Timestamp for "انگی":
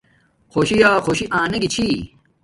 1.39-1.67